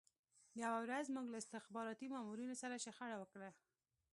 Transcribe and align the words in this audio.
یوه 0.63 0.77
ورځ 0.85 1.05
موږ 1.15 1.25
له 1.29 1.37
استخباراتي 1.43 2.07
مامورینو 2.13 2.55
سره 2.61 2.81
شخړه 2.85 3.17
وکړه 3.19 3.49